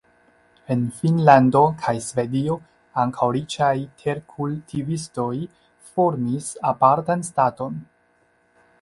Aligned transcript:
En 0.75 0.79
Finnlando 0.99 1.61
kaj 1.81 1.93
Svedio 2.05 2.57
ankaŭ 3.03 3.29
riĉaj 3.37 3.75
terkultivistoj 4.01 5.31
formis 5.93 6.53
apartan 6.75 7.31
"Staton". 7.33 7.83